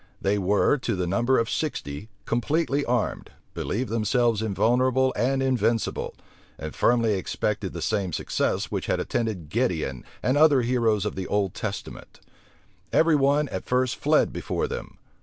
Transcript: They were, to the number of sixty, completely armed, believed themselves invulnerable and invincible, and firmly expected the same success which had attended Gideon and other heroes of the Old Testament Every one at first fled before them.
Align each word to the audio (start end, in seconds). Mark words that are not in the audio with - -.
They 0.19 0.39
were, 0.39 0.79
to 0.79 0.95
the 0.95 1.05
number 1.05 1.37
of 1.37 1.47
sixty, 1.47 2.09
completely 2.25 2.83
armed, 2.83 3.29
believed 3.53 3.89
themselves 3.91 4.41
invulnerable 4.41 5.13
and 5.15 5.43
invincible, 5.43 6.15
and 6.57 6.73
firmly 6.73 7.13
expected 7.13 7.73
the 7.73 7.83
same 7.83 8.11
success 8.11 8.71
which 8.71 8.87
had 8.87 8.99
attended 8.99 9.49
Gideon 9.49 10.03
and 10.23 10.37
other 10.39 10.63
heroes 10.63 11.05
of 11.05 11.13
the 11.13 11.27
Old 11.27 11.53
Testament 11.53 12.19
Every 12.91 13.15
one 13.15 13.47
at 13.49 13.67
first 13.67 13.95
fled 13.95 14.33
before 14.33 14.67
them. 14.67 14.97